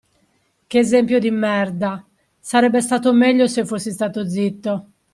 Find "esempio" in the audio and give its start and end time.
0.79-1.19